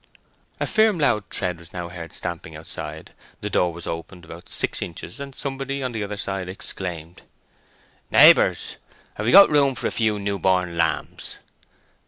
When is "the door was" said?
3.41-3.85